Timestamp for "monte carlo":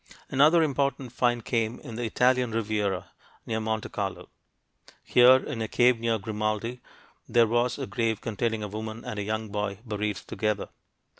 3.59-4.29